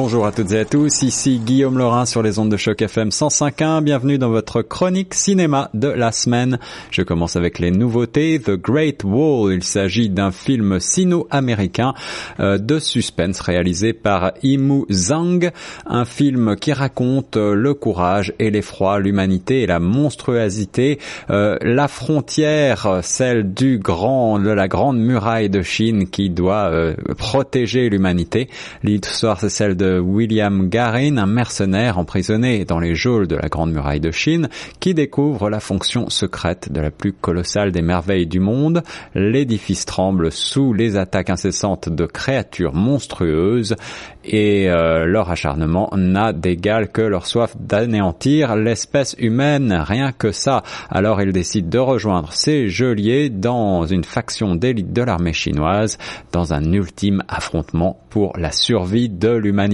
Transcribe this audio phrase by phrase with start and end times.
[0.00, 3.08] Bonjour à toutes et à tous, ici Guillaume Laurin sur les ondes de choc FM
[3.08, 3.82] 105.1.
[3.82, 6.60] Bienvenue dans votre chronique cinéma de la semaine.
[6.92, 8.38] Je commence avec les nouveautés.
[8.38, 11.94] The Great Wall, il s'agit d'un film sino-américain
[12.38, 15.50] euh, de suspense réalisé par Imu Zhang,
[15.84, 21.88] un film qui raconte euh, le courage et l'effroi, l'humanité et la monstruosité, euh, la
[21.88, 26.70] frontière, celle du grand, de la grande muraille de Chine qui doit
[27.16, 28.48] protéger l'humanité.
[28.84, 33.72] L'histoire c'est celle de William Garin, un mercenaire emprisonné dans les geôles de la Grande
[33.72, 34.48] Muraille de Chine,
[34.80, 38.82] qui découvre la fonction secrète de la plus colossale des merveilles du monde.
[39.14, 43.76] L'édifice tremble sous les attaques incessantes de créatures monstrueuses
[44.24, 50.62] et euh, leur acharnement n'a d'égal que leur soif d'anéantir l'espèce humaine, rien que ça.
[50.90, 55.98] Alors ils décident de rejoindre ces geôliers dans une faction d'élite de l'armée chinoise,
[56.32, 59.67] dans un ultime affrontement pour la survie de l'humanité.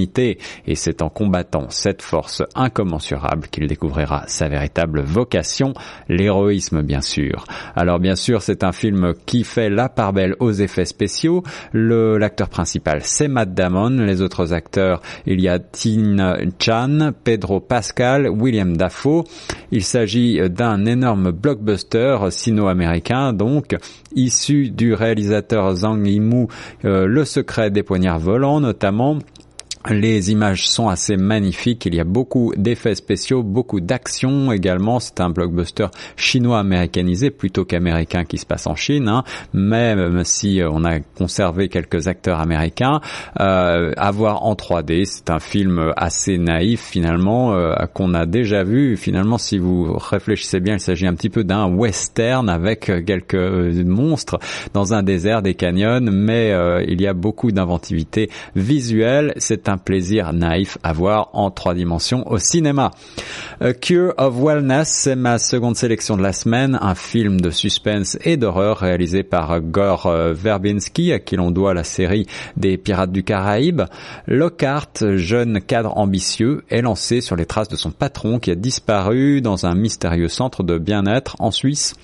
[0.66, 5.74] Et c'est en combattant cette force incommensurable qu'il découvrira sa véritable vocation,
[6.08, 7.44] l'héroïsme bien sûr.
[7.76, 11.42] Alors bien sûr c'est un film qui fait la part belle aux effets spéciaux.
[11.72, 18.28] L'acteur principal c'est Matt Damon, les autres acteurs, il y a Tin Chan, Pedro Pascal,
[18.28, 19.24] William Dafoe.
[19.70, 23.76] Il s'agit d'un énorme blockbuster sino-américain, donc
[24.14, 26.48] issu du réalisateur Zhang Yimou,
[26.84, 29.18] euh, Le secret des poignards volants notamment.
[29.90, 34.98] Les images sont assez magnifiques, il y a beaucoup d'effets spéciaux, beaucoup d'action également.
[34.98, 39.24] C'est un blockbuster chinois américanisé plutôt qu'américain qui se passe en Chine, hein.
[39.52, 43.02] même si on a conservé quelques acteurs américains.
[43.40, 48.64] Euh, à voir en 3D, c'est un film assez naïf finalement euh, qu'on a déjà
[48.64, 48.96] vu.
[48.96, 54.38] Finalement, si vous réfléchissez bien, il s'agit un petit peu d'un western avec quelques monstres
[54.72, 59.34] dans un désert, des canyons, mais euh, il y a beaucoup d'inventivité visuelle.
[59.36, 62.90] C'est un plaisir naïf à voir en trois dimensions au cinéma.
[63.60, 68.18] A Cure of Wellness, c'est ma seconde sélection de la semaine, un film de suspense
[68.24, 72.26] et d'horreur réalisé par Gore euh, Verbinski, à qui l'on doit la série
[72.56, 73.82] des Pirates du Caraïbe.
[74.26, 79.40] Lockhart, jeune cadre ambitieux, est lancé sur les traces de son patron qui a disparu
[79.40, 81.94] dans un mystérieux centre de bien-être en Suisse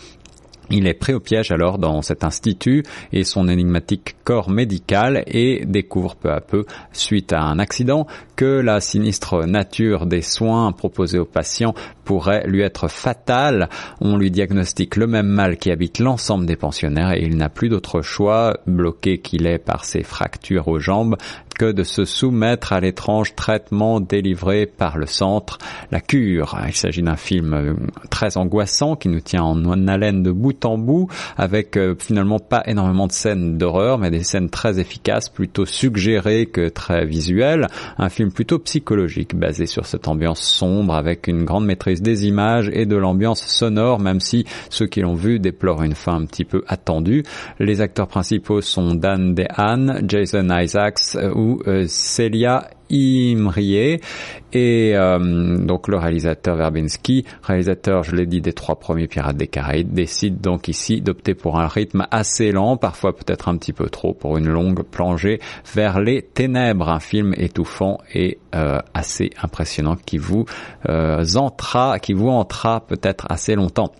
[0.71, 5.65] il est pris au piège alors dans cet institut et son énigmatique corps médical et
[5.67, 11.19] découvre peu à peu, suite à un accident, que la sinistre nature des soins proposés
[11.19, 13.69] aux patients pourrait lui être fatale.
[14.01, 17.69] On lui diagnostique le même mal qui habite l'ensemble des pensionnaires et il n'a plus
[17.69, 21.17] d'autre choix, bloqué qu'il est par ses fractures aux jambes,
[21.61, 25.59] que de se soumettre à l'étrange traitement délivré par le centre,
[25.91, 26.59] la cure.
[26.67, 27.75] Il s'agit d'un film euh,
[28.09, 32.63] très angoissant qui nous tient en haleine de bout en bout, avec euh, finalement pas
[32.65, 37.67] énormément de scènes d'horreur, mais des scènes très efficaces, plutôt suggérées que très visuelles.
[37.99, 42.71] Un film plutôt psychologique, basé sur cette ambiance sombre, avec une grande maîtrise des images
[42.73, 46.47] et de l'ambiance sonore, même si ceux qui l'ont vu déplorent une fin un petit
[46.47, 47.23] peu attendue.
[47.59, 54.01] Les acteurs principaux sont Dan DeHaan, Jason Isaacs euh, ou euh, Celia Imrie
[54.53, 59.47] et euh, donc le réalisateur Verbinski, réalisateur, je l'ai dit, des trois premiers Pirates des
[59.47, 63.89] Caraïbes, décide donc ici d'opter pour un rythme assez lent, parfois peut-être un petit peu
[63.89, 65.41] trop, pour une longue plongée
[65.75, 70.45] vers les ténèbres, un film étouffant et euh, assez impressionnant qui vous
[71.37, 73.93] entra, qui vous entra peut-être assez longtemps.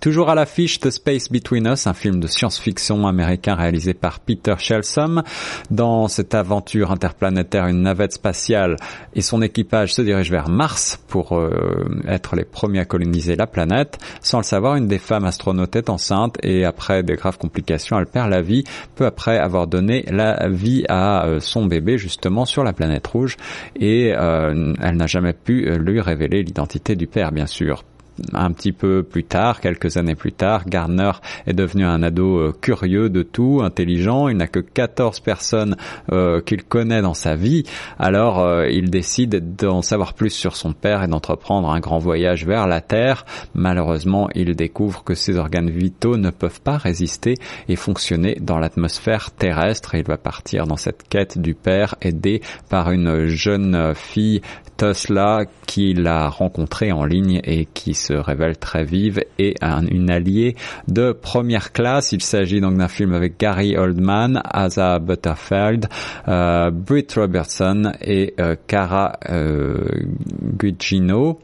[0.00, 4.54] Toujours à l'affiche The Space Between Us, un film de science-fiction américain réalisé par Peter
[4.58, 5.22] Shelsom.
[5.70, 8.76] Dans cette aventure interplanétaire, une navette spatiale
[9.14, 13.46] et son équipage se dirigent vers Mars pour euh, être les premiers à coloniser la
[13.46, 13.98] planète.
[14.20, 18.06] Sans le savoir, une des femmes astronautes est enceinte et après des graves complications, elle
[18.06, 22.64] perd la vie peu après avoir donné la vie à euh, son bébé justement sur
[22.64, 23.36] la planète rouge
[23.76, 27.84] et euh, elle n'a jamais pu lui révéler l'identité du père bien sûr
[28.32, 31.12] un petit peu plus tard, quelques années plus tard, Gardner
[31.46, 34.28] est devenu un ado euh, curieux de tout, intelligent.
[34.28, 35.76] Il n'a que 14 personnes
[36.12, 37.64] euh, qu'il connaît dans sa vie.
[37.98, 42.46] Alors euh, il décide d'en savoir plus sur son père et d'entreprendre un grand voyage
[42.46, 43.24] vers la Terre.
[43.54, 47.34] Malheureusement, il découvre que ses organes vitaux ne peuvent pas résister
[47.68, 49.94] et fonctionner dans l'atmosphère terrestre.
[49.94, 54.40] Il va partir dans cette quête du père aidé par une jeune fille
[54.76, 60.10] Tesla qu'il a rencontrée en ligne et qui se révèle très vive et un, une
[60.10, 60.56] alliée
[60.88, 62.12] de première classe.
[62.12, 65.88] Il s'agit donc d'un film avec Gary Oldman, Asa Butterfield,
[66.28, 69.78] euh, Britt Robertson et euh, Cara euh,
[70.58, 71.40] Gugino.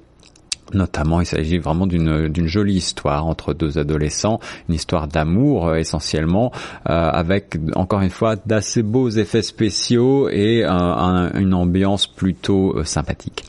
[0.73, 6.53] Notamment, il s'agit vraiment d'une jolie histoire entre deux adolescents, une histoire d'amour euh, essentiellement,
[6.85, 13.43] avec encore une fois d'assez beaux effets spéciaux et une ambiance plutôt sympathique.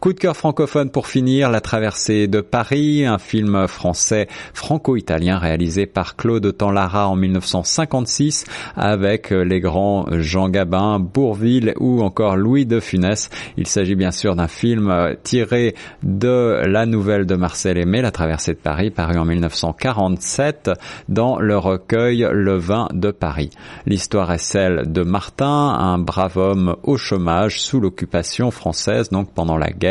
[0.00, 5.86] Coup de cœur francophone pour finir, La traversée de Paris, un film français franco-italien réalisé
[5.86, 8.44] par Claude Tanlara en 1956
[8.76, 13.28] avec les grands Jean Gabin, Bourville ou encore Louis de Funès.
[13.56, 15.74] Il s'agit bien sûr d'un film tiré
[16.04, 20.70] de la nouvelle de Marcel Aimé, La traversée de Paris, paru en 1947
[21.08, 23.50] dans le recueil Le vin de Paris.
[23.84, 29.56] L'histoire est celle de Martin, un brave homme au chômage sous l'occupation française, donc pendant
[29.56, 29.87] la guerre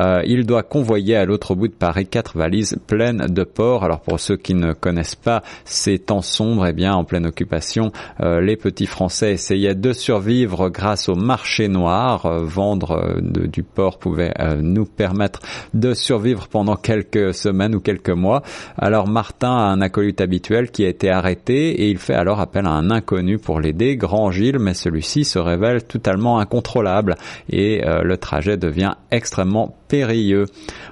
[0.00, 3.84] euh, il doit convoyer à l'autre bout de Paris quatre valises pleines de porc.
[3.84, 7.92] Alors pour ceux qui ne connaissent pas ces temps sombres, eh bien en pleine occupation,
[8.20, 12.26] euh, les petits Français essayaient de survivre grâce au marché noir.
[12.26, 15.40] Euh, vendre du porc pouvait nous permettre
[15.74, 18.42] de survivre pendant quelques semaines ou quelques mois.
[18.78, 22.66] Alors Martin a un acolyte habituel qui a été arrêté et il fait alors appel
[22.66, 27.16] à un inconnu pour l'aider, Grand Gilles, mais celui-ci se révèle totalement incontrôlable
[27.50, 30.46] et le trajet devient extrêmement périlleux.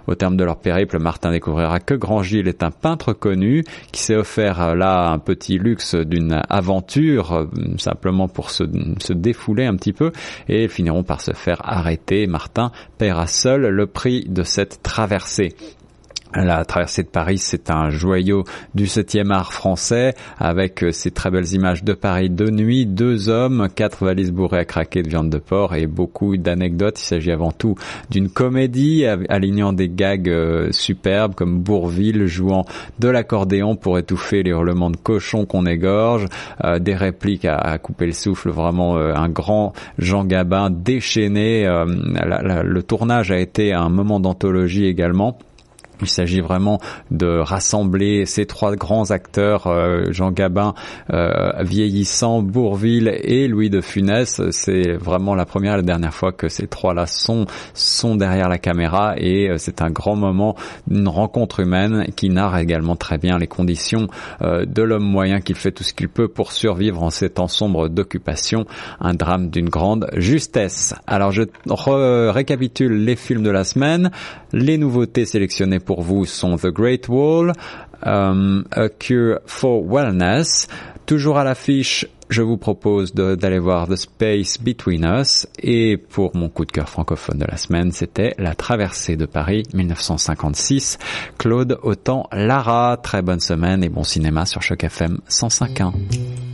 [0.06, 4.02] Au terme de leur périple, Martin découvrira que Grand Gilles est un peintre connu qui
[4.02, 7.46] s'est offert euh, là un petit luxe d'une aventure euh,
[7.78, 8.64] simplement pour se,
[8.98, 10.12] se défouler un petit peu
[10.48, 12.26] et finiront par se faire arrêter.
[12.26, 15.54] Martin paiera seul le prix de cette traversée.
[16.34, 18.44] La traversée de Paris, c'est un joyau
[18.74, 23.30] du septième art français avec euh, ces très belles images de Paris de nuit, deux
[23.30, 27.00] hommes, quatre valises bourrées à craquer de viande de porc et beaucoup d'anecdotes.
[27.00, 27.76] Il s'agit avant tout
[28.10, 32.66] d'une comédie alignant des gags euh, superbes comme Bourville jouant
[32.98, 36.26] de l'accordéon pour étouffer les hurlements de cochons qu'on égorge,
[36.62, 41.64] euh, des répliques à, couper le souffle, vraiment un grand Jean Gabin déchaîné.
[41.64, 45.38] le tournage a été un moment d'anthologie également.
[46.00, 46.80] Il s'agit vraiment
[47.10, 50.74] de rassembler ces trois grands acteurs, euh, Jean Gabin,
[51.12, 54.40] euh, vieillissant, Bourville et Louis de Funès.
[54.50, 57.46] C'est vraiment la première et la dernière fois que ces trois-là sont,
[58.16, 60.54] derrière la caméra et euh, c'est un grand moment,
[60.90, 64.06] une rencontre humaine qui narre également très bien les conditions
[64.40, 67.88] de l'homme moyen qui fait tout ce qu'il peut pour survivre en ces temps sombres
[67.88, 68.66] d'occupation.
[69.00, 70.94] Un drame d'une grande justesse.
[71.06, 71.42] Alors je
[72.30, 74.10] récapitule les films de la semaine,
[74.52, 77.54] les nouveautés sélectionnées pour vous sont The Great Wall,
[78.04, 80.68] um, A Cure for Wellness.
[81.06, 85.46] Toujours à l'affiche, je vous propose d'aller voir The Space Between Us.
[85.62, 89.62] Et pour mon coup de cœur francophone de la semaine, c'était La Traversée de Paris
[89.72, 90.98] 1956.
[91.38, 92.98] Claude Autant Lara.
[93.02, 96.47] Très bonne semaine et bon cinéma sur Choc FM 105.1.